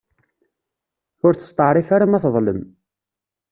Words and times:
Ur 1.25 1.33
testeεrif 1.35 1.89
ara 1.95 2.05
ma 2.11 2.19
teḍlem. 2.23 2.61